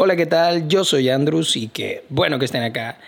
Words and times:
Hola, 0.00 0.14
¿qué 0.14 0.26
tal? 0.26 0.68
Yo 0.68 0.84
soy 0.84 1.08
Andrews 1.08 1.56
y 1.56 1.66
qué 1.66 2.04
bueno 2.08 2.38
que 2.38 2.44
estén 2.44 2.62
acá. 2.62 3.00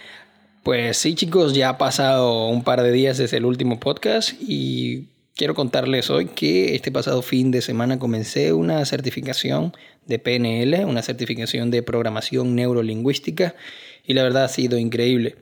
Pues 0.64 0.96
sí, 0.96 1.14
chicos, 1.14 1.54
ya 1.54 1.68
ha 1.68 1.78
pasado 1.78 2.48
un 2.48 2.64
par 2.64 2.82
de 2.82 2.90
días 2.90 3.16
desde 3.16 3.36
el 3.36 3.44
último 3.44 3.78
podcast 3.78 4.32
y 4.40 5.04
quiero 5.36 5.54
contarles 5.54 6.10
hoy 6.10 6.26
que 6.26 6.74
este 6.74 6.90
pasado 6.90 7.22
fin 7.22 7.52
de 7.52 7.62
semana 7.62 8.00
comencé 8.00 8.52
una 8.52 8.84
certificación 8.86 9.72
de 10.06 10.18
PNL, 10.18 10.84
una 10.84 11.02
certificación 11.02 11.70
de 11.70 11.84
programación 11.84 12.56
neurolingüística 12.56 13.54
y 14.04 14.14
la 14.14 14.24
verdad 14.24 14.42
ha 14.42 14.48
sido 14.48 14.76
increíble. 14.76 15.36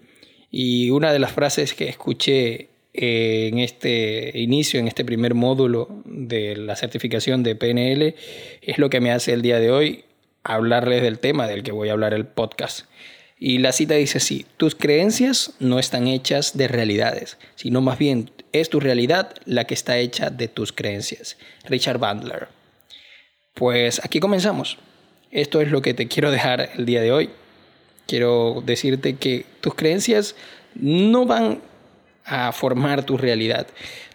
Y 0.51 0.91
una 0.91 1.15
de 1.15 1.19
las 1.19 1.33
frases 1.33 1.73
que 1.73 1.89
escuché 1.89 2.69
en 2.93 3.59
este 3.59 4.39
inicio, 4.39 4.81
en 4.81 4.87
este 4.87 5.03
primer 5.03 5.33
módulo 5.33 6.03
de 6.05 6.57
la 6.57 6.77
certificación 6.77 7.43
de 7.43 7.57
PNL, 7.57 8.15
es 8.61 8.77
lo 8.77 8.91
que 8.91 9.01
me 9.01 9.13
hace 9.13 9.33
el 9.33 9.41
día 9.41 9.59
de 9.61 9.71
hoy 9.71 10.05
hablarles 10.45 11.03
del 11.03 11.19
tema 11.19 11.47
del 11.47 11.63
que 11.63 11.73
voy 11.73 11.89
a 11.89 11.93
hablar 11.93 12.15
el 12.15 12.27
podcast. 12.27 12.87
Y 13.39 13.59
la 13.59 13.73
cita 13.73 13.95
dice 13.95 14.19
así, 14.19 14.47
tus 14.57 14.75
creencias 14.75 15.55
no 15.61 15.79
están 15.79 16.09
hechas 16.09 16.57
de 16.57 16.67
realidades, 16.67 17.39
sino 17.55 17.81
más 17.81 17.99
bien 17.99 18.31
es 18.53 18.69
tu 18.69 18.81
realidad 18.81 19.35
la 19.45 19.65
que 19.65 19.75
está 19.75 19.99
hecha 19.99 20.31
de 20.31 20.49
tus 20.49 20.73
creencias. 20.73 21.37
Richard 21.65 21.99
Bandler. 21.99 22.49
Pues 23.55 24.05
aquí 24.05 24.19
comenzamos. 24.19 24.79
Esto 25.31 25.61
es 25.61 25.71
lo 25.71 25.83
que 25.83 25.95
te 25.95 26.09
quiero 26.09 26.31
dejar 26.31 26.71
el 26.77 26.87
día 26.87 27.01
de 27.01 27.13
hoy. 27.13 27.31
Quiero 28.07 28.63
decirte 28.65 29.17
que 29.17 29.45
tus 29.61 29.75
creencias 29.75 30.35
no 30.75 31.27
van 31.27 31.61
a 32.25 32.53
formar 32.53 33.05
tu 33.05 33.17
realidad. 33.19 33.67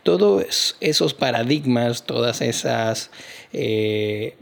Todos 0.03 0.75
esos 0.79 1.13
paradigmas, 1.13 2.03
todas 2.03 2.41
esas 2.41 3.09
eh, 3.53 4.35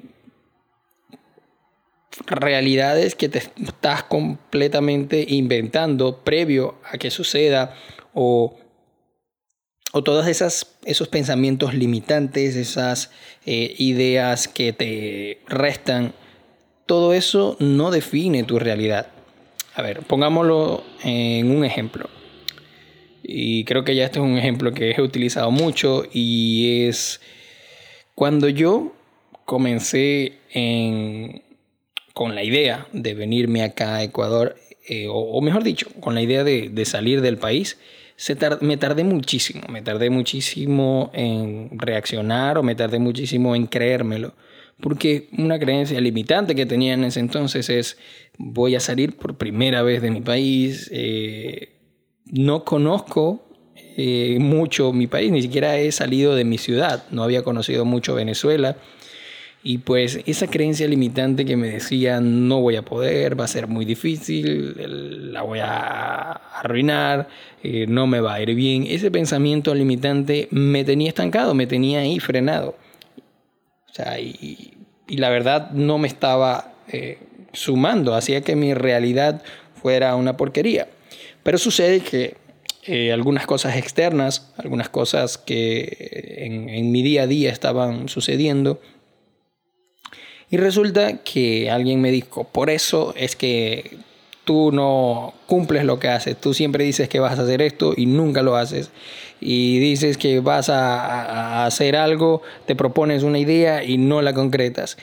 realidades 2.25 3.15
que 3.15 3.29
te 3.29 3.39
estás 3.39 4.03
completamente 4.03 5.25
inventando 5.27 6.17
previo 6.23 6.75
a 6.91 6.97
que 6.97 7.09
suceda 7.09 7.75
o, 8.13 8.57
o 9.93 10.21
esas 10.27 10.67
esos 10.85 11.07
pensamientos 11.07 11.73
limitantes, 11.73 12.55
esas 12.55 13.11
eh, 13.45 13.75
ideas 13.77 14.47
que 14.47 14.73
te 14.73 15.41
restan, 15.47 16.13
todo 16.85 17.13
eso 17.13 17.55
no 17.59 17.91
define 17.91 18.43
tu 18.43 18.59
realidad. 18.59 19.07
A 19.75 19.81
ver, 19.81 20.01
pongámoslo 20.01 20.83
en 21.03 21.49
un 21.49 21.63
ejemplo. 21.63 22.09
Y 23.23 23.63
creo 23.65 23.83
que 23.83 23.95
ya 23.95 24.05
este 24.05 24.19
es 24.19 24.25
un 24.25 24.37
ejemplo 24.37 24.73
que 24.73 24.91
he 24.91 25.01
utilizado 25.01 25.51
mucho 25.51 26.03
y 26.11 26.87
es 26.87 27.21
cuando 28.15 28.49
yo 28.49 28.93
comencé 29.45 30.39
en 30.51 31.43
con 32.13 32.35
la 32.35 32.43
idea 32.43 32.87
de 32.93 33.13
venirme 33.13 33.63
acá 33.63 33.95
a 33.95 34.03
Ecuador, 34.03 34.55
eh, 34.87 35.07
o, 35.09 35.39
mejor 35.41 35.63
dicho, 35.63 35.87
con 35.99 36.15
la 36.15 36.21
idea 36.21 36.43
de, 36.43 36.85
salir 36.85 37.21
del 37.21 37.37
país, 37.37 37.77
se 38.15 38.37
me 38.61 38.77
tardé 38.77 39.03
muchísimo, 39.03 39.61
me 39.69 39.81
tardé 39.81 40.09
muchísimo 40.09 41.11
en 41.13 41.69
reaccionar 41.79 42.57
o 42.57 42.63
me 42.63 42.75
tardé 42.75 42.99
muchísimo 42.99 43.55
en 43.55 43.67
creérmelo. 43.67 44.33
Porque 44.79 45.29
una 45.37 45.59
creencia 45.59 46.01
limitante 46.01 46.55
que 46.55 46.65
tenía 46.65 46.93
en 46.93 47.03
ese 47.03 47.19
entonces 47.19 47.69
es, 47.69 47.97
voy 48.37 48.75
a 48.75 48.79
salir 48.79 49.15
por 49.15 49.37
primera 49.37 49.83
vez 49.83 50.01
de 50.01 50.09
mi 50.09 50.21
país, 50.21 50.89
eh, 50.91 51.77
no 52.25 52.63
conozco 52.63 53.47
eh, 53.97 54.37
mucho 54.39 54.91
mi 54.91 55.05
país, 55.05 55.31
ni 55.31 55.41
siquiera 55.41 55.77
he 55.77 55.91
salido 55.91 56.35
de 56.35 56.45
mi 56.45 56.57
ciudad, 56.57 57.03
no 57.11 57.23
había 57.23 57.43
conocido 57.43 57.85
mucho 57.85 58.15
Venezuela 58.15 58.77
y 59.63 59.79
pues 59.79 60.19
esa 60.25 60.47
creencia 60.47 60.87
limitante 60.87 61.45
que 61.45 61.55
me 61.55 61.69
decía 61.69 62.19
no 62.19 62.61
voy 62.61 62.77
a 62.77 62.81
poder, 62.81 63.39
va 63.39 63.45
a 63.45 63.47
ser 63.47 63.67
muy 63.67 63.85
difícil, 63.85 65.31
la 65.31 65.43
voy 65.43 65.59
a 65.59 66.31
arruinar, 66.31 67.27
eh, 67.61 67.85
no 67.87 68.07
me 68.07 68.21
va 68.21 68.35
a 68.35 68.41
ir 68.41 68.55
bien, 68.55 68.85
ese 68.87 69.11
pensamiento 69.11 69.75
limitante 69.75 70.47
me 70.49 70.83
tenía 70.83 71.09
estancado, 71.09 71.53
me 71.53 71.67
tenía 71.67 71.99
ahí 71.99 72.19
frenado. 72.19 72.75
O 73.89 73.93
sea, 73.93 74.19
y, 74.19 74.73
la 75.07 75.29
verdad 75.29 75.71
no 75.71 75.97
me 75.97 76.07
estaba 76.07 76.73
eh, 76.87 77.19
sumando, 77.51 78.15
hacía 78.15 78.41
que 78.41 78.55
mi 78.55 78.73
realidad 78.73 79.43
fuera 79.75 80.15
una 80.15 80.37
porquería. 80.37 80.87
Pero 81.43 81.57
sucede 81.57 81.99
que 81.99 82.37
eh, 82.85 83.11
algunas 83.11 83.45
cosas 83.45 83.75
externas, 83.75 84.53
algunas 84.57 84.89
cosas 84.89 85.37
que 85.37 86.37
en 86.45 86.91
mi 86.91 87.03
día 87.03 87.23
a 87.23 87.27
día 87.27 87.51
estaban 87.51 88.07
sucediendo, 88.07 88.79
y 90.51 90.57
resulta 90.57 91.19
que 91.23 91.71
alguien 91.71 92.01
me 92.01 92.11
dijo, 92.11 92.43
por 92.43 92.69
eso 92.69 93.13
es 93.15 93.37
que 93.37 93.99
tú 94.43 94.73
no 94.73 95.33
cumples 95.47 95.85
lo 95.85 95.97
que 95.97 96.09
haces, 96.09 96.35
tú 96.35 96.53
siempre 96.53 96.83
dices 96.83 97.07
que 97.07 97.21
vas 97.21 97.39
a 97.39 97.43
hacer 97.43 97.61
esto 97.61 97.93
y 97.95 98.05
nunca 98.05 98.41
lo 98.41 98.57
haces. 98.57 98.91
Y 99.39 99.79
dices 99.79 100.17
que 100.17 100.41
vas 100.41 100.69
a, 100.69 101.65
hacer 101.65 101.95
algo, 101.95 102.41
te 102.65 102.75
propones 102.75 103.23
una 103.23 103.39
idea 103.39 103.85
y 103.85 103.97
no 103.97 104.21
la 104.21 104.33
concretas. 104.33 104.97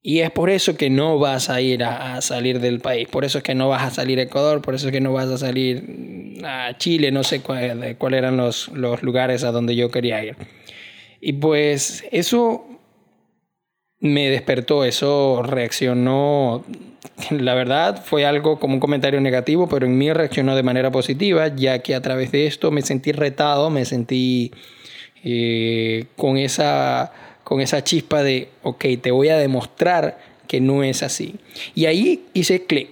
Y 0.00 0.20
es 0.20 0.30
por 0.30 0.48
eso 0.48 0.78
que 0.78 0.88
no 0.88 1.18
vas 1.18 1.50
a 1.50 1.60
ir 1.60 1.84
a, 1.84 2.22
salir 2.22 2.58
del 2.58 2.80
país, 2.80 3.08
por 3.08 3.26
eso 3.26 3.36
es 3.36 3.44
que 3.44 3.54
no 3.54 3.68
vas 3.68 3.82
a 3.82 3.90
salir 3.90 4.18
a 4.18 4.22
Ecuador, 4.22 4.62
por 4.62 4.74
eso 4.74 4.88
es 4.88 4.92
que 4.92 5.02
no 5.02 5.12
vas 5.12 5.28
a 5.28 5.36
salir 5.36 6.40
a 6.42 6.76
Chile, 6.78 7.12
no 7.12 7.22
sé 7.22 7.42
cuáles 7.42 7.96
cuál 7.98 8.14
eran 8.14 8.38
los, 8.38 8.68
los 8.68 9.02
lugares 9.02 9.44
a 9.44 9.52
donde 9.52 9.76
yo 9.76 9.90
quería 9.90 10.24
ir. 10.24 10.36
Y 11.20 11.34
pues 11.34 12.02
eso 12.10 12.71
me 14.02 14.28
despertó, 14.30 14.84
eso 14.84 15.42
reaccionó, 15.44 16.64
la 17.30 17.54
verdad 17.54 18.04
fue 18.04 18.26
algo 18.26 18.58
como 18.58 18.74
un 18.74 18.80
comentario 18.80 19.20
negativo, 19.20 19.68
pero 19.68 19.86
en 19.86 19.96
mí 19.96 20.12
reaccionó 20.12 20.56
de 20.56 20.64
manera 20.64 20.90
positiva, 20.90 21.54
ya 21.54 21.78
que 21.78 21.94
a 21.94 22.02
través 22.02 22.32
de 22.32 22.46
esto 22.46 22.72
me 22.72 22.82
sentí 22.82 23.12
retado, 23.12 23.70
me 23.70 23.84
sentí 23.84 24.50
eh, 25.22 26.06
con, 26.16 26.36
esa, 26.36 27.12
con 27.44 27.60
esa 27.60 27.84
chispa 27.84 28.24
de, 28.24 28.48
ok, 28.64 28.84
te 29.00 29.12
voy 29.12 29.28
a 29.28 29.38
demostrar 29.38 30.18
que 30.48 30.60
no 30.60 30.82
es 30.82 31.04
así. 31.04 31.36
Y 31.76 31.86
ahí 31.86 32.24
hice 32.34 32.66
clic. 32.66 32.90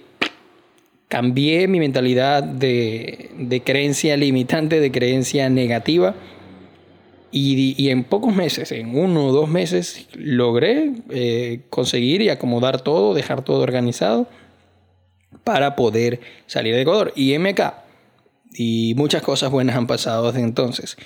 Cambié 1.09 1.67
mi 1.67 1.79
mentalidad 1.79 2.41
de, 2.41 3.31
de 3.37 3.61
creencia 3.61 4.15
limitante, 4.15 4.79
de 4.79 4.91
creencia 4.93 5.49
negativa 5.49 6.15
y, 7.31 7.89
en 7.89 8.03
pocos 8.03 8.35
meses, 8.35 8.71
en 8.71 8.97
uno 8.97 9.27
o 9.27 9.31
dos 9.31 9.49
meses, 9.49 10.07
logré 10.13 10.91
eh, 11.09 11.61
conseguir 11.69 12.21
y 12.21 12.29
acomodar 12.29 12.81
todo, 12.81 13.13
dejar 13.13 13.43
todo 13.43 13.61
organizado 13.61 14.27
para 15.43 15.75
poder 15.75 16.19
salir 16.47 16.75
de 16.75 16.81
Ecuador. 16.81 17.13
Y 17.15 17.37
MK. 17.37 17.73
Y 18.53 18.93
muchas 18.97 19.21
cosas 19.21 19.49
buenas 19.49 19.77
han 19.77 19.87
pasado 19.87 20.31
desde 20.31 20.45
entonces. 20.45 20.97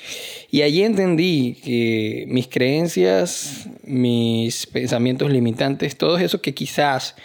Y 0.50 0.64
allí 0.64 0.82
entendí 0.82 1.58
que 1.64 2.26
mis 2.28 2.48
creencias, 2.48 3.70
mis 3.84 4.66
pensamientos 4.66 5.30
limitantes, 5.30 5.96
todo 5.96 6.18
eso 6.18 6.42
que 6.42 6.56
quizás, 6.56 7.16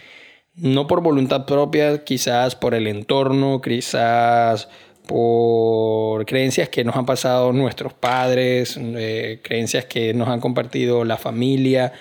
no 0.54 0.86
por 0.86 1.02
voluntad 1.02 1.46
propia, 1.46 2.04
quizás 2.04 2.54
por 2.54 2.74
el 2.74 2.86
entorno, 2.86 3.62
quizás 3.62 4.68
por 5.10 6.24
creencias 6.24 6.68
que 6.68 6.84
nos 6.84 6.94
han 6.94 7.04
pasado 7.04 7.52
nuestros 7.52 7.92
padres, 7.92 8.78
eh, 8.80 9.40
creencias 9.42 9.84
que 9.84 10.14
nos 10.14 10.28
han 10.28 10.38
compartido 10.38 11.04
la 11.04 11.16
familia 11.16 11.92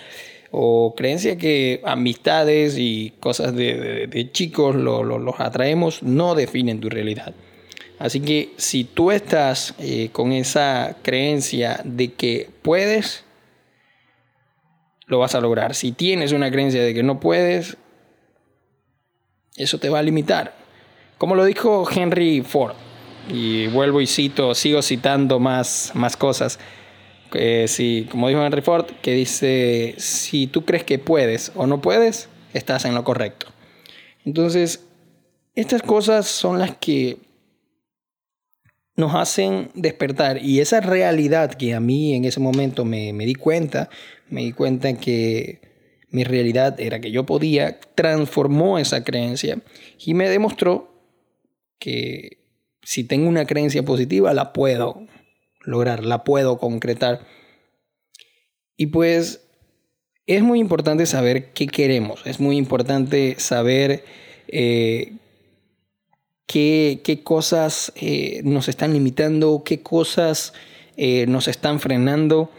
o 0.52 0.94
creencias 0.96 1.36
que 1.38 1.82
amistades 1.86 2.76
y 2.78 3.14
cosas 3.20 3.56
de, 3.56 4.30
chicos 4.32 4.76
los 4.76 5.40
atraemos 5.40 6.04
no 6.04 6.36
definen 6.36 6.82
tu 6.82 6.88
realidad. 6.88 7.34
Así 7.98 8.20
que 8.20 8.54
si 8.58 8.84
tú 8.84 9.10
estás 9.10 9.74
eh, 9.80 10.10
con 10.12 10.32
esa 10.32 10.98
creencia 11.02 11.82
de 11.84 12.14
que 12.14 12.48
puedes, 12.62 13.24
lo 15.08 15.18
vas 15.18 15.34
a 15.34 15.42
lograr. 15.42 15.74
Si 15.74 15.94
tienes 15.94 16.32
una 16.32 16.52
creencia 16.52 16.84
de 16.84 16.94
que 16.94 17.02
no 17.02 17.20
puedes, 17.20 17.76
eso 19.56 19.80
te 19.80 19.90
va 19.90 19.98
a 19.98 20.04
limitar. 20.04 20.54
Como 21.18 21.34
lo 21.34 21.44
dijo 21.44 21.90
Henry 21.92 22.42
Ford, 22.42 22.76
y 23.30 23.68
vuelvo 23.68 24.02
y 24.02 24.08
cito, 24.08 24.56
sigo 24.56 24.82
citando 24.82 25.40
más, 25.40 25.92
más 25.94 26.18
cosas. 26.18 26.60
Eh, 27.34 27.66
si, 27.68 28.08
como 28.10 28.28
dijo 28.28 28.44
Henry 28.44 28.62
Ford, 28.62 28.86
que 29.02 29.14
dice, 29.14 29.96
si 29.98 30.48
tú 30.48 30.66
crees 30.66 30.84
que 30.84 31.00
puedes 31.00 31.52
o 31.56 31.68
no 31.68 31.82
puedes, 31.82 32.30
estás 32.54 32.86
en 32.86 32.96
lo 32.96 33.04
correcto. 33.04 33.48
Entonces, 34.26 34.86
estas 35.56 35.82
cosas 35.82 36.28
son 36.28 36.60
las 36.60 36.76
que 36.78 37.18
nos 38.96 39.16
hacen 39.16 39.70
despertar 39.76 40.44
y 40.44 40.60
esa 40.60 40.82
realidad 40.82 41.54
que 41.54 41.74
a 41.74 41.80
mí 41.80 42.16
en 42.16 42.26
ese 42.26 42.40
momento 42.40 42.84
me, 42.84 43.14
me 43.14 43.26
di 43.26 43.36
cuenta, 43.36 43.90
me 44.30 44.42
di 44.42 44.52
cuenta 44.52 44.94
que 44.94 45.62
mi 46.10 46.24
realidad 46.24 46.80
era 46.80 47.00
que 47.00 47.12
yo 47.12 47.26
podía, 47.26 47.80
transformó 47.96 48.78
esa 48.78 49.04
creencia 49.04 49.60
y 50.00 50.14
me 50.16 50.28
demostró 50.28 50.94
que 51.78 52.39
si 52.90 53.04
tengo 53.04 53.30
una 53.30 53.46
creencia 53.46 53.84
positiva, 53.84 54.34
la 54.34 54.52
puedo 54.52 55.06
lograr, 55.62 56.04
la 56.04 56.24
puedo 56.24 56.58
concretar. 56.58 57.20
Y 58.78 58.88
pues 58.88 59.46
es 60.26 60.42
muy 60.42 60.60
importante 60.60 61.06
saber 61.06 61.54
qué 61.54 61.68
queremos, 61.68 62.26
es 62.26 62.40
muy 62.40 62.58
importante 62.58 63.36
saber 63.38 64.04
eh, 64.48 65.14
qué, 66.48 67.22
cosas 67.24 67.94
eh, 67.96 68.42
nos 68.44 68.68
están 68.68 68.94
limitando, 68.94 69.62
qué 69.64 69.84
cosas 69.84 70.54
eh, 70.98 71.28
nos 71.28 71.48
están 71.48 71.80
frenando, 71.80 72.50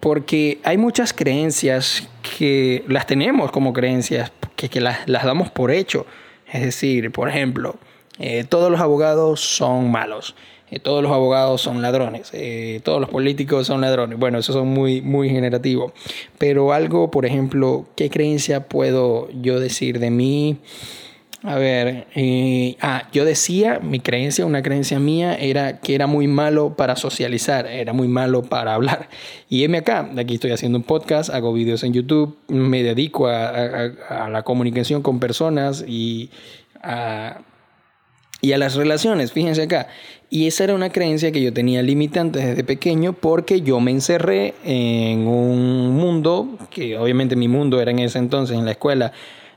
porque 0.00 0.60
hay 0.64 0.78
muchas 0.78 1.12
creencias 1.12 2.08
que 2.38 2.84
las 2.88 3.06
tenemos 3.06 3.52
como 3.52 3.74
creencias, 3.74 4.32
que, 4.56 4.80
las, 4.80 5.06
las, 5.06 5.24
damos 5.24 5.50
por 5.50 5.70
hecho. 5.70 6.06
Es 6.50 6.62
decir, 6.62 7.12
por 7.12 7.28
ejemplo, 7.28 7.78
todos 8.48 8.70
los 8.70 8.80
abogados 8.80 9.40
son 9.40 9.90
malos. 9.90 10.34
Eh, 10.72 10.78
todos 10.78 11.02
los 11.02 11.12
abogados 11.12 11.60
son 11.60 11.82
ladrones, 11.82 12.30
eh, 12.32 12.80
todos 12.82 12.98
los 12.98 13.10
políticos 13.10 13.66
son 13.66 13.82
ladrones. 13.82 14.18
Bueno, 14.18 14.38
eso 14.38 14.54
son 14.54 14.68
muy, 14.68 15.02
muy 15.02 15.28
generativo. 15.28 15.92
Pero 16.38 16.72
algo, 16.72 17.10
por 17.10 17.26
ejemplo, 17.26 17.84
¿qué 17.94 18.08
creencia 18.08 18.68
puedo 18.68 19.28
yo 19.32 19.60
decir 19.60 19.98
de 19.98 20.10
mí? 20.10 20.56
A 21.42 21.56
ver, 21.56 22.06
eh, 22.14 22.76
ah, 22.80 23.06
yo 23.12 23.26
decía, 23.26 23.80
mi 23.82 24.00
creencia, 24.00 24.46
una 24.46 24.62
creencia 24.62 24.98
mía 24.98 25.34
era 25.34 25.78
que 25.80 25.94
era 25.94 26.06
muy 26.06 26.26
malo 26.26 26.74
para 26.74 26.96
socializar, 26.96 27.66
era 27.66 27.92
muy 27.92 28.08
malo 28.08 28.42
para 28.42 28.72
hablar. 28.72 29.10
Y 29.50 29.64
heme 29.64 29.78
acá, 29.78 30.10
aquí 30.16 30.34
estoy 30.34 30.52
haciendo 30.52 30.78
un 30.78 30.84
podcast, 30.84 31.28
hago 31.28 31.52
videos 31.52 31.84
en 31.84 31.92
YouTube, 31.92 32.38
me 32.48 32.82
dedico 32.82 33.26
a, 33.26 33.48
a 34.08 34.30
la 34.30 34.42
comunicación 34.42 35.02
con 35.02 35.20
personas 35.20 35.84
y 35.86 36.30
a 36.82 37.42
y 38.44 38.52
a 38.52 38.58
las 38.58 38.74
relaciones, 38.74 39.32
fíjense 39.32 39.62
acá. 39.62 39.86
Y 40.28 40.48
esa 40.48 40.64
era 40.64 40.74
una 40.74 40.90
creencia 40.90 41.30
que 41.30 41.40
yo 41.40 41.52
tenía 41.52 41.80
limitante 41.80 42.40
desde 42.40 42.64
pequeño 42.64 43.12
porque 43.12 43.60
yo 43.60 43.78
me 43.78 43.92
encerré 43.92 44.54
en 44.64 45.28
un 45.28 45.90
mundo, 45.90 46.58
que 46.68 46.98
obviamente 46.98 47.36
mi 47.36 47.46
mundo 47.46 47.80
era 47.80 47.92
en 47.92 48.00
ese 48.00 48.18
entonces, 48.18 48.58
en 48.58 48.64
la 48.64 48.72
escuela, 48.72 49.12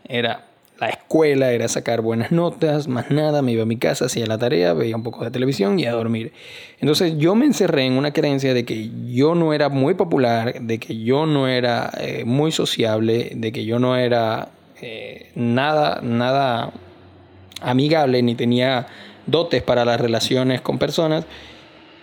era 0.08 0.46
la 0.80 0.90
escuela, 0.90 1.52
era 1.52 1.68
sacar 1.68 2.02
buenas 2.02 2.32
notas, 2.32 2.88
más 2.88 3.10
nada, 3.10 3.42
me 3.42 3.54
iba 3.54 3.64
a 3.64 3.66
mi 3.66 3.78
casa, 3.78 4.06
hacía 4.06 4.28
la 4.28 4.38
tarea, 4.38 4.74
veía 4.74 4.96
un 4.96 5.04
poco 5.04 5.24
de 5.24 5.32
televisión 5.32 5.80
y 5.80 5.86
a 5.86 5.92
dormir. 5.94 6.32
Entonces 6.80 7.18
yo 7.18 7.34
me 7.34 7.46
encerré 7.46 7.86
en 7.86 7.94
una 7.94 8.14
creencia 8.14 8.54
de 8.54 8.66
que 8.66 8.92
yo 9.08 9.34
no 9.34 9.54
era 9.54 9.70
muy 9.70 9.96
popular, 9.96 10.62
de 10.62 10.78
que 10.78 11.02
yo 11.02 11.26
no 11.26 11.48
era 11.48 11.90
eh, 11.98 12.24
muy 12.24 12.52
sociable, 12.52 13.32
de 13.36 13.52
que 13.52 13.66
yo 13.66 13.80
no 13.80 13.96
era 13.96 14.50
eh, 14.80 15.32
nada, 15.34 16.02
nada 16.04 16.72
amigable 17.62 18.22
ni 18.22 18.36
tenía 18.36 18.88
dotes 19.26 19.64
para 19.64 19.86
las 19.86 20.00
relaciones 20.00 20.62
con 20.62 20.78
personas. 20.78 21.26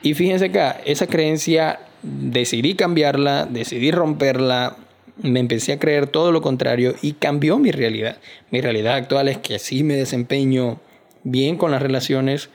Y 0.03 0.15
fíjense 0.15 0.47
acá, 0.47 0.81
esa 0.85 1.07
creencia 1.07 1.81
decidí 2.03 2.75
cambiarla, 2.75 3.47
decidí 3.47 3.91
romperla, 3.91 4.77
me 5.23 5.41
empecé 5.41 5.73
a 5.73 5.79
creer 5.79 6.07
todo 6.07 6.33
lo 6.33 6.43
contrario 6.43 6.95
y 7.03 7.13
cambió 7.13 7.59
mi 7.59 7.71
realidad. 7.71 8.19
Mi 8.51 8.61
realidad 8.61 8.95
actual 8.95 9.29
es 9.29 9.39
que 9.39 9.59
sí 9.59 9.83
me 9.83 9.95
desempeño 9.95 10.81
bien 11.23 11.57
con 11.57 11.71
las 11.71 11.83
relaciones 11.83 12.51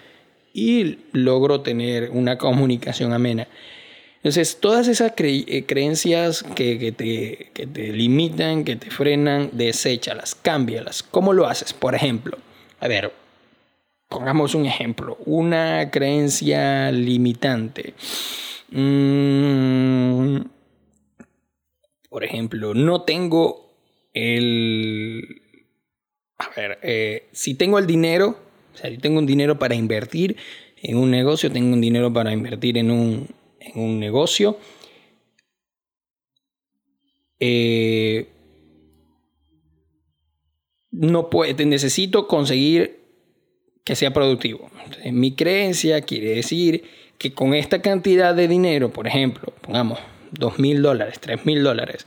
y 0.54 1.00
logro 1.14 1.62
tener 1.62 2.10
una 2.12 2.38
comunicación 2.38 3.14
amena. 3.14 3.48
Entonces, 4.18 4.60
todas 4.60 4.88
esas 4.88 5.14
eh, 5.16 5.64
creencias 5.66 6.44
que, 6.44 6.92
te, 6.92 7.52
que 7.54 7.68
te 7.68 7.94
limitan, 7.94 8.66
que 8.66 8.76
te 8.76 8.90
frenan, 8.90 9.52
deséchalas, 9.54 10.36
cámbialas. 10.36 11.04
¿Cómo 11.04 11.32
lo 11.32 11.48
haces? 11.48 11.72
Por 11.72 11.96
ejemplo, 11.96 12.38
a 12.80 12.88
ver, 12.88 13.12
pongamos 14.08 14.56
un 14.56 14.66
ejemplo, 14.66 15.18
una 15.26 15.90
creencia 15.92 16.92
limitante. 16.92 17.94
Mm, 18.72 20.42
por 22.10 22.24
ejemplo, 22.24 22.74
no 22.74 23.04
tengo 23.04 23.72
el... 24.14 25.42
A 26.40 26.50
ver, 26.56 26.80
eh, 26.84 27.28
si 27.32 27.56
tengo 27.56 27.80
el 27.80 27.88
dinero, 27.88 28.38
o 28.74 28.78
sea, 28.78 28.90
si 28.90 28.98
tengo 28.98 29.20
un 29.20 29.26
dinero 29.26 29.58
para 29.58 29.76
invertir 29.76 30.38
en 30.82 30.98
un 30.98 31.10
negocio, 31.10 31.52
tengo 31.52 31.74
un 31.74 31.82
dinero 31.82 32.14
para 32.14 32.32
invertir 32.32 32.78
en 32.78 32.92
un, 32.92 33.28
en 33.60 33.82
un 33.82 34.00
negocio, 34.00 34.60
eh, 37.40 38.28
no 41.00 41.30
puede, 41.30 41.66
necesito 41.66 42.28
conseguir 42.28 43.00
que 43.84 43.96
sea 43.96 44.12
productivo. 44.12 44.70
mi 45.12 45.36
creencia 45.36 46.02
quiere 46.02 46.36
decir 46.36 46.84
que 47.18 47.34
con 47.34 47.54
esta 47.54 47.82
cantidad 47.82 48.36
de 48.36 48.48
dinero, 48.48 48.92
por 48.92 49.08
ejemplo, 49.08 49.54
pongamos 49.62 50.00
dos 50.32 50.60
mil 50.60 50.82
dólares, 50.82 51.20
tres 51.20 51.46
mil 51.46 51.64
dólares, 51.64 52.06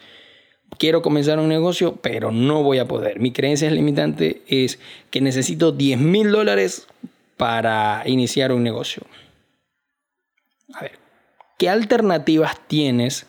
quiero 0.78 1.02
comenzar 1.02 1.38
un 1.38 1.48
negocio, 1.48 1.96
pero 1.96 2.30
no 2.32 2.62
voy 2.62 2.78
a 2.78 2.86
poder. 2.86 3.20
Mi 3.20 3.32
creencia 3.32 3.70
limitante 3.70 4.42
es 4.46 4.78
que 5.10 5.20
necesito 5.20 5.72
10 5.72 5.98
mil 5.98 6.30
dólares 6.30 6.86
para 7.36 8.02
iniciar 8.06 8.52
un 8.52 8.62
negocio. 8.62 9.02
A 10.74 10.82
ver, 10.82 10.98
¿qué 11.58 11.68
alternativas 11.68 12.60
tienes 12.68 13.26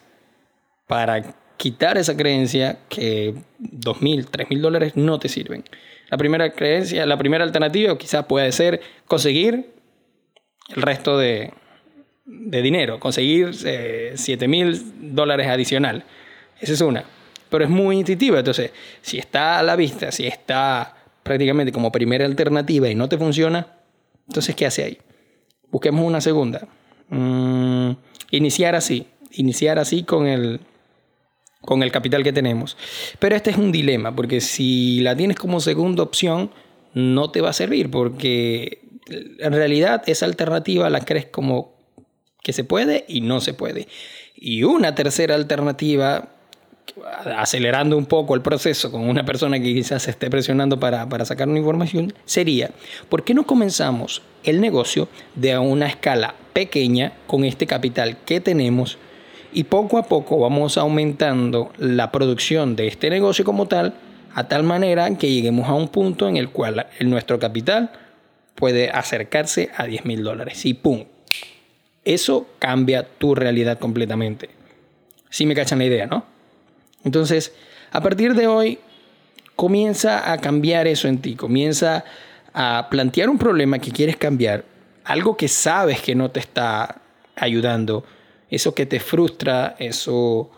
para 0.88 1.36
quitar 1.62 1.96
esa 2.00 2.18
creencia 2.18 2.80
que 2.90 3.36
dos 3.60 4.02
mil, 4.02 4.26
tres 4.26 4.50
mil 4.50 4.64
dólares 4.64 4.94
no 4.96 5.20
te 5.20 5.30
sirven. 5.30 5.64
La 6.10 6.18
primera 6.18 6.54
creencia, 6.54 7.06
la 7.06 7.20
primera 7.20 7.44
alternativa 7.44 7.96
quizás 8.00 8.26
puede 8.26 8.52
ser 8.52 8.82
conseguir 9.06 9.70
el 10.76 10.82
resto 10.82 11.20
de, 11.20 11.54
dinero, 12.26 13.00
conseguir 13.00 13.52
eh, 13.64 14.14
siete 14.16 14.48
mil 14.48 15.14
dólares 15.14 15.46
adicional. 15.50 16.04
Esa 16.60 16.74
es 16.74 16.82
una. 16.82 17.04
Pero 17.52 17.64
es 17.64 17.70
muy 17.70 18.00
intuitiva. 18.00 18.40
Entonces, 18.40 18.72
si 19.04 19.20
está 19.20 19.60
a 19.60 19.64
la 19.64 19.76
vista, 19.76 20.12
si 20.12 20.26
está 20.26 20.96
prácticamente 21.22 21.72
como 21.72 21.92
primera 21.92 22.26
alternativa 22.26 22.90
y 22.90 22.96
no 22.96 23.08
te 23.08 23.20
funciona, 23.20 23.68
entonces, 24.28 24.56
¿qué 24.56 24.66
hace 24.66 24.84
ahí? 24.84 24.98
Busquemos 25.70 26.04
una 26.04 26.22
segunda. 26.22 26.68
Mm, 27.10 27.92
iniciar 28.32 28.74
así. 28.74 29.06
Iniciar 29.34 29.78
así 29.78 30.02
con 30.04 30.26
el, 30.26 30.60
con 31.62 31.84
el 31.84 31.92
capital 31.92 32.24
que 32.24 32.34
tenemos. 32.34 32.78
Pero 33.20 33.36
este 33.36 33.52
es 33.52 33.58
un 33.58 33.72
dilema, 33.72 34.16
porque 34.16 34.42
si 34.42 35.00
la 35.00 35.16
tienes 35.16 35.38
como 35.38 35.60
segunda 35.60 36.04
opción, 36.04 36.52
no 36.94 37.32
te 37.32 37.42
va 37.42 37.50
a 37.50 37.54
servir, 37.54 37.90
porque 37.90 38.82
en 39.40 39.54
realidad 39.54 40.04
esa 40.08 40.26
alternativa 40.26 40.90
la 40.90 41.02
crees 41.02 41.26
como 41.26 41.74
que 42.44 42.54
se 42.54 42.64
puede 42.64 43.06
y 43.08 43.22
no 43.22 43.42
se 43.42 43.54
puede. 43.54 43.88
Y 44.36 44.64
una 44.64 44.96
tercera 44.96 45.36
alternativa, 45.36 46.30
acelerando 47.38 47.98
un 47.98 48.06
poco 48.06 48.34
el 48.34 48.42
proceso 48.42 48.92
con 48.92 49.08
una 49.08 49.24
persona 49.24 49.60
que 49.60 49.74
quizás 49.74 50.04
se 50.04 50.12
esté 50.12 50.30
presionando 50.30 50.80
para, 50.80 51.08
para 51.08 51.26
sacar 51.26 51.48
una 51.48 51.60
información, 51.60 52.14
sería, 52.26 52.72
¿por 53.10 53.24
qué 53.24 53.34
no 53.34 53.46
comenzamos 53.46 54.24
el 54.44 54.60
negocio 54.60 55.08
de 55.36 55.58
una 55.58 55.88
escala 55.88 56.36
pequeña 56.54 57.14
con 57.28 57.46
este 57.46 57.68
capital 57.68 58.18
que 58.26 58.42
tenemos? 58.42 58.98
Y 59.54 59.66
poco 59.66 59.98
a 59.98 60.04
poco 60.04 60.40
vamos 60.40 60.78
aumentando 60.78 61.72
la 61.78 62.12
producción 62.12 62.76
de 62.76 62.88
este 62.88 63.10
negocio 63.10 63.46
como 63.46 63.68
tal, 63.68 63.94
a 64.34 64.48
tal 64.48 64.64
manera 64.64 65.18
que 65.18 65.32
lleguemos 65.32 65.68
a 65.68 65.74
un 65.74 65.90
punto 65.90 66.28
en 66.28 66.38
el 66.38 66.50
cual 66.50 66.88
nuestro 67.02 67.40
capital 67.40 67.92
puede 68.56 68.90
acercarse 68.90 69.70
a 69.76 69.86
10 69.86 70.06
mil 70.06 70.24
dólares 70.24 70.66
y 70.66 70.74
¡pum! 70.74 71.06
Eso 72.04 72.48
cambia 72.60 73.04
tu 73.04 73.36
realidad 73.36 73.78
completamente. 73.78 74.50
Si 75.30 75.46
me 75.46 75.56
cachan 75.56 75.80
la 75.80 75.86
idea, 75.86 76.08
¿no? 76.08 76.26
Entonces, 77.04 77.54
a 77.92 78.02
partir 78.02 78.34
de 78.34 78.48
hoy, 78.48 78.80
comienza 79.56 80.32
a 80.32 80.38
cambiar 80.40 80.88
eso 80.88 81.08
en 81.08 81.20
ti, 81.20 81.36
comienza 81.36 82.04
a 82.54 82.88
plantear 82.90 83.30
un 83.30 83.38
problema 83.38 83.80
que 83.80 83.92
quieres 83.92 84.18
cambiar, 84.18 84.66
algo 85.04 85.38
que 85.38 85.48
sabes 85.48 86.02
que 86.02 86.16
no 86.16 86.32
te 86.32 86.40
está 86.40 87.02
ayudando, 87.36 88.04
eso 88.52 88.76
que 88.76 88.86
te 88.86 89.00
frustra, 89.00 89.76
eso 89.80 90.52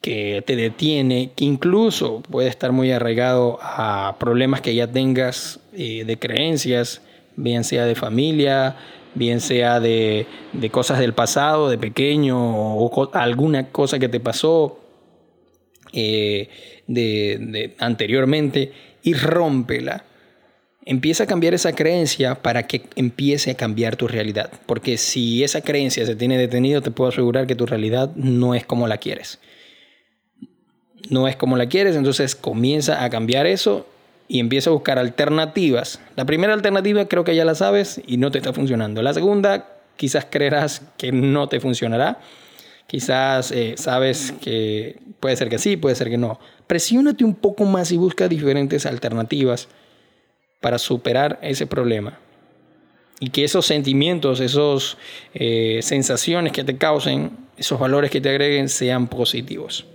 que 0.00 0.42
te 0.46 0.54
detiene, 0.54 1.32
que 1.34 1.44
incluso 1.44 2.22
puede 2.22 2.48
estar 2.48 2.70
muy 2.70 2.92
arraigado 2.92 3.58
a 3.60 4.16
problemas 4.18 4.60
que 4.60 4.74
ya 4.74 4.86
tengas 4.86 5.60
eh, 5.74 6.04
de 6.04 6.18
creencias, 6.18 7.02
bien 7.36 7.64
sea 7.64 7.84
de 7.84 7.96
familia, 7.96 8.76
bien 9.14 9.40
sea 9.40 9.80
de, 9.80 10.26
cosas 10.70 11.00
del 11.00 11.14
pasado, 11.14 11.68
de 11.68 11.78
pequeño, 11.78 12.38
o, 12.38 13.10
alguna 13.12 13.70
cosa 13.70 13.98
que 13.98 14.08
te 14.08 14.20
pasó 14.20 14.78
eh, 15.92 16.48
de, 16.86 17.74
anteriormente, 17.78 18.72
y 19.02 19.14
rómpela 19.14 20.04
empieza 20.88 21.24
a 21.24 21.26
cambiar 21.26 21.52
esa 21.52 21.74
creencia 21.74 22.36
para 22.36 22.66
que 22.66 22.86
empiece 22.96 23.50
a 23.50 23.54
cambiar 23.54 23.96
tu 23.96 24.08
realidad. 24.08 24.50
Porque 24.64 24.96
si 24.96 25.44
esa 25.44 25.60
creencia 25.60 26.06
se 26.06 26.16
tiene 26.16 26.38
detenido, 26.38 26.80
te 26.80 26.90
puedo 26.90 27.10
asegurar 27.10 27.46
que 27.46 27.54
tu 27.54 27.66
realidad 27.66 28.10
no 28.16 28.54
es 28.54 28.64
como 28.64 28.88
la 28.88 28.96
quieres. 28.96 29.38
No 31.10 31.28
es 31.28 31.36
como 31.36 31.58
la 31.58 31.66
quieres, 31.66 31.94
entonces 31.94 32.34
comienza 32.34 33.04
a 33.04 33.10
cambiar 33.10 33.46
eso 33.46 33.86
y 34.28 34.40
empieza 34.40 34.70
a 34.70 34.72
buscar 34.72 34.98
alternativas. 34.98 36.00
La 36.16 36.24
primera 36.24 36.54
alternativa 36.54 37.06
creo 37.06 37.22
que 37.22 37.36
ya 37.36 37.44
la 37.44 37.54
sabes 37.54 38.00
y 38.06 38.16
no 38.16 38.30
te 38.30 38.38
está 38.38 38.54
funcionando. 38.54 39.02
La 39.02 39.12
segunda 39.12 39.68
quizás 39.96 40.26
creerás 40.30 40.80
que 40.96 41.12
no 41.12 41.50
te 41.50 41.60
funcionará, 41.60 42.18
Quizás 42.86 43.52
eh, 43.52 43.74
sabes 43.76 44.32
que 44.40 44.98
puede 45.20 45.36
ser 45.36 45.50
que 45.50 45.58
sí, 45.58 45.76
puede 45.76 45.94
ser 45.94 46.08
que 46.08 46.16
no. 46.16 46.40
Presiónate 46.66 47.22
un 47.22 47.34
poco 47.34 47.66
más 47.66 47.92
y 47.92 47.98
busca 47.98 48.28
diferentes 48.28 48.86
alternativas 48.86 49.68
para 50.60 50.78
superar 50.78 51.38
ese 51.42 51.66
problema. 51.66 52.18
Y 53.20 53.30
que 53.30 53.44
esos 53.44 53.66
sentimientos, 53.66 54.40
esas 54.40 54.96
eh, 55.34 55.80
sensaciones 55.82 56.52
que 56.52 56.64
te 56.64 56.76
causen, 56.76 57.36
esos 57.56 57.78
valores 57.78 58.10
que 58.10 58.20
te 58.20 58.30
agreguen 58.30 58.68
sean 58.68 59.08
positivos. 59.08 59.86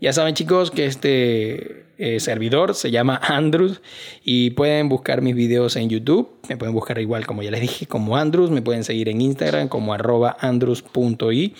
Ya 0.00 0.12
saben 0.12 0.34
chicos 0.34 0.70
que 0.70 0.86
este 0.86 1.86
eh, 1.98 2.20
servidor, 2.20 2.74
se 2.74 2.90
llama 2.90 3.18
Andrews 3.22 3.80
y 4.22 4.50
pueden 4.50 4.90
buscar 4.90 5.22
mis 5.22 5.34
videos 5.34 5.76
en 5.76 5.88
YouTube, 5.88 6.28
me 6.46 6.58
pueden 6.58 6.74
buscar 6.74 6.98
igual 6.98 7.26
como 7.26 7.42
ya 7.42 7.50
les 7.50 7.62
dije 7.62 7.86
como 7.86 8.18
Andrews, 8.18 8.50
me 8.50 8.60
pueden 8.60 8.84
seguir 8.84 9.08
en 9.08 9.22
Instagram 9.22 9.68
como 9.68 9.94
arroba 9.94 10.36
andrews.i 10.40 11.54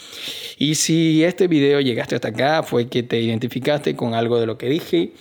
y 0.59 0.75
si 0.75 1.25
este 1.25 1.49
video 1.49 1.81
llegaste 1.81 2.17
hasta 2.17 2.29
acá 2.29 2.63
fue 2.63 2.89
que 2.89 3.03
te 3.03 3.19
identificaste 3.19 3.97
con 3.97 4.13
algo 4.13 4.39
de 4.39 4.45
lo 4.45 4.59
que 4.59 4.69
dije, 4.69 5.13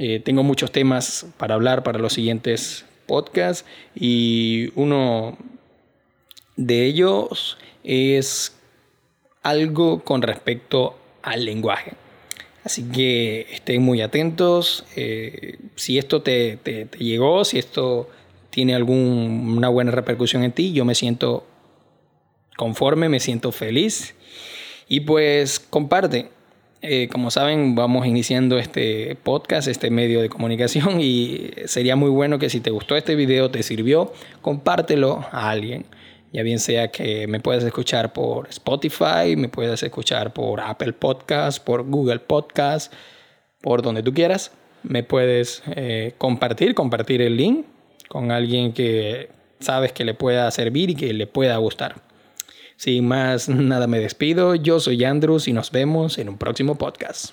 eh, 0.00 0.20
tengo 0.20 0.44
muchos 0.44 0.70
temas 0.70 1.26
para 1.38 1.56
hablar 1.56 1.82
para 1.82 1.98
los 1.98 2.12
siguientes 2.12 2.84
podcasts 3.06 3.64
y 3.96 4.70
uno 4.76 5.36
de 6.56 6.84
ellos 6.84 7.58
es 7.82 8.56
algo 9.42 10.04
con 10.04 10.22
respecto 10.22 10.96
al 11.22 11.44
lenguaje. 11.44 11.94
Así 12.62 12.84
que 12.84 13.48
estén 13.50 13.82
muy 13.82 14.00
atentos. 14.00 14.84
Eh, 14.94 15.58
si 15.74 15.98
esto 15.98 16.22
te, 16.22 16.60
llegó, 17.00 17.44
si 17.44 17.58
esto 17.58 18.08
tiene 18.50 18.76
alguna 18.76 19.68
buena 19.68 19.90
repercusión 19.90 20.44
en 20.44 20.52
ti, 20.52 20.72
yo 20.72 20.84
me 20.84 20.94
siento 20.94 21.44
conforme, 22.56 23.08
me 23.08 23.18
siento 23.18 23.50
feliz. 23.50 24.14
Y 24.86 25.00
pues 25.00 25.58
comparte. 25.58 26.37
Eh, 26.80 27.08
como 27.10 27.30
saben, 27.30 27.74
vamos 27.74 28.06
iniciando 28.06 28.58
este 28.58 29.16
podcast, 29.22 29.66
este 29.66 29.90
medio 29.90 30.20
de 30.22 30.28
comunicación 30.28 31.00
y 31.00 31.50
sería 31.66 31.96
muy 31.96 32.10
bueno 32.10 32.38
que 32.38 32.50
si 32.50 32.60
te 32.60 32.70
gustó 32.70 32.96
este 32.96 33.14
video, 33.14 33.50
te 33.50 33.62
sirvió, 33.62 34.12
compártelo 34.42 35.24
a 35.32 35.50
alguien 35.50 35.86
ya 36.32 36.42
bien 36.42 36.58
sea 36.58 36.88
que 36.88 37.26
me 37.26 37.40
puedas 37.40 37.64
escuchar 37.64 38.12
por 38.12 38.48
Spotify, 38.48 39.34
me 39.36 39.48
puedas 39.48 39.82
escuchar 39.82 40.32
por 40.32 40.60
Apple 40.60 40.92
Podcast, 40.92 41.62
por 41.62 41.84
Google 41.84 42.18
Podcast, 42.18 42.92
por 43.62 43.82
donde 43.82 44.02
tú 44.02 44.12
quieras, 44.12 44.52
me 44.82 45.02
puedes 45.02 45.62
eh, 45.74 46.14
compartir, 46.18 46.74
compartir 46.74 47.22
el 47.22 47.36
link 47.36 47.66
con 48.08 48.30
alguien 48.30 48.72
que 48.72 49.30
sabes 49.60 49.92
que 49.92 50.04
le 50.04 50.14
pueda 50.14 50.50
servir 50.50 50.90
y 50.90 50.94
que 50.94 51.12
le 51.12 51.26
pueda 51.26 51.56
gustar. 51.56 52.07
Sin 52.78 53.08
más 53.08 53.48
nada 53.48 53.88
me 53.88 53.98
despido, 53.98 54.54
yo 54.54 54.78
soy 54.78 55.04
Andrews 55.04 55.48
y 55.48 55.52
nos 55.52 55.72
vemos 55.72 56.16
en 56.16 56.28
un 56.28 56.38
próximo 56.38 56.78
podcast. 56.78 57.32